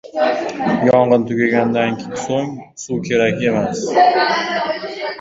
•Yong‘in 0.87 1.21
tugagandan 1.33 1.93
so‘ng 2.23 2.49
suv 2.87 2.97
kerak 3.11 3.37
emas. 3.53 3.79